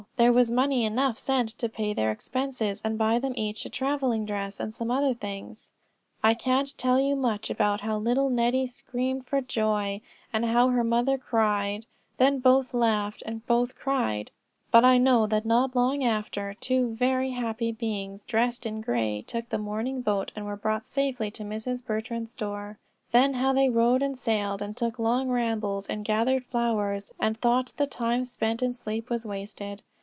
[0.17, 4.23] There was money enough sent to pay their expenses, and buy them each a traveling
[4.25, 5.71] dress, and some other things.
[6.23, 10.01] I can't tell you much about how Nettie screamed for joy,
[10.31, 11.85] and how her mother cried,
[12.17, 14.29] then both laughed, and both cried;
[14.71, 19.49] but I know that not long after two very happy beings dressed in gray, took
[19.49, 21.83] the morning boat and were brought safely to Mrs.
[21.83, 22.77] Bertrand's door.
[23.11, 27.73] Then how they rode and sailed, and took long rambles, and gathered flowers, and thought
[27.77, 29.81] the time spent in sleep was wasted.